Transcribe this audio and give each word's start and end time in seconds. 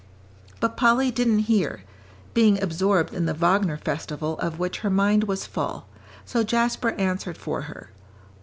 But 0.59 0.75
Polly 0.77 1.11
didn't 1.11 1.45
hear, 1.45 1.83
being 2.33 2.59
absorbed 2.59 3.13
in 3.13 3.27
the 3.27 3.35
Wagner 3.35 3.77
festival 3.77 4.35
of 4.39 4.57
which 4.57 4.79
her 4.79 4.89
mind 4.89 5.25
was 5.25 5.45
full, 5.45 5.85
so 6.25 6.41
Jasper 6.43 6.93
answered 6.97 7.37
for 7.37 7.61
her. 7.69 7.91